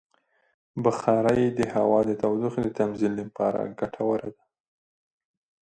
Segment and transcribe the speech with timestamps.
[0.83, 4.43] بخاري د هوا د تودوخې د تنظیم لپاره ګټوره ده.